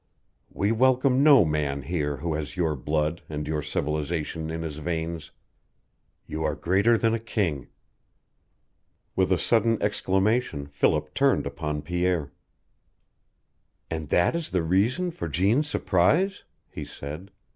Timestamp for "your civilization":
3.47-4.49